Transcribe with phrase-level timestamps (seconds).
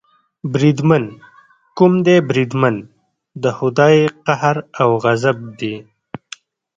[0.51, 1.03] بریدمن،
[1.77, 2.75] کوم دی بریدمن،
[3.41, 5.75] د خدای قهر او غضب دې.